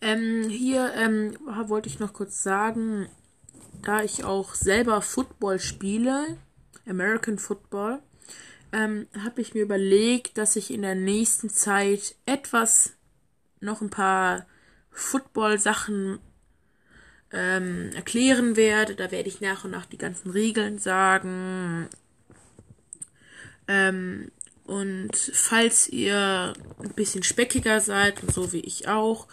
[0.00, 1.36] Ähm, hier ähm,
[1.68, 3.08] wollte ich noch kurz sagen,
[3.82, 6.38] da ich auch selber Football spiele,
[6.86, 8.00] American Football,
[8.72, 12.94] ähm, habe ich mir überlegt, dass ich in der nächsten Zeit etwas,
[13.60, 14.46] noch ein paar
[14.90, 16.18] Football-Sachen
[17.32, 18.94] ähm, erklären werde.
[18.94, 21.88] Da werde ich nach und nach die ganzen Regeln sagen.
[23.68, 24.30] Ähm,
[24.64, 29.26] und falls ihr ein bisschen speckiger seid, und so wie ich auch,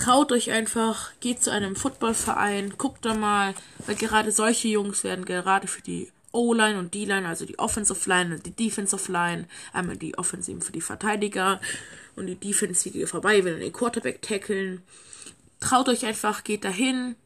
[0.00, 3.54] traut euch einfach, geht zu einem Footballverein, guckt da mal,
[3.86, 8.36] weil gerade solche Jungs werden gerade für die O-Line und D-Line, also die Offensive Line
[8.36, 11.60] und die Defensive Line, einmal die Offensive für die Verteidiger
[12.16, 14.82] und die Defensive vorbei, wenn den Quarterback tackeln.
[15.58, 17.16] Traut euch einfach, geht dahin.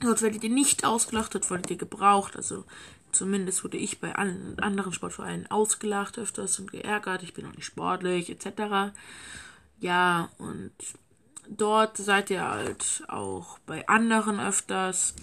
[0.00, 2.36] Dort werdet ihr nicht ausgelacht, dort werdet ihr gebraucht.
[2.36, 2.64] Also
[3.12, 7.22] zumindest wurde ich bei allen anderen Sportvereinen ausgelacht öfters und geärgert.
[7.22, 8.92] Ich bin auch nicht sportlich, etc.
[9.80, 10.72] Ja, und
[11.56, 15.14] dort seid ihr halt auch bei anderen öfters.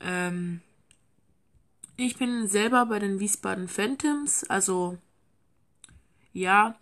[0.00, 0.60] Ähm,
[1.96, 4.98] ich bin selber bei den Wiesbaden Phantoms, also
[6.32, 6.76] ja,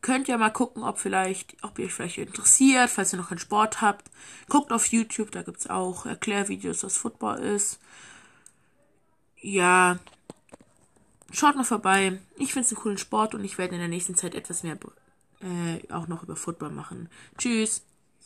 [0.00, 3.38] könnt ihr mal gucken, ob vielleicht, ob ihr euch vielleicht interessiert, falls ihr noch keinen
[3.38, 4.10] Sport habt.
[4.48, 7.78] Guckt auf YouTube, da gibt es auch Erklärvideos, was Football ist.
[9.40, 9.98] Ja,
[11.32, 12.20] schaut mal vorbei.
[12.36, 14.76] Ich finde es einen coolen Sport und ich werde in der nächsten Zeit etwas mehr
[15.42, 17.08] äh, auch noch über Football machen.
[17.38, 17.82] Tschüss.